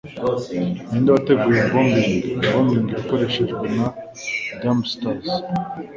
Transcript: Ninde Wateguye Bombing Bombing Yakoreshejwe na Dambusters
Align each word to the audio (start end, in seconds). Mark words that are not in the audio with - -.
Ninde 0.89 1.09
Wateguye 1.13 1.61
Bombing 1.71 2.13
Bombing 2.47 2.87
Yakoreshejwe 2.95 3.65
na 3.77 3.87
Dambusters 4.61 5.27